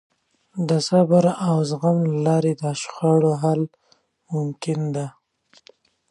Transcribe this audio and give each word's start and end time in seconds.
د 0.67 0.69
صبر 0.87 1.25
او 1.47 1.55
زغم 1.69 1.97
له 2.09 2.15
لارې 2.25 2.53
د 2.61 2.63
شخړو 2.81 3.31
حل 3.41 3.61
ممکن 4.33 4.79
دی. 4.95 5.07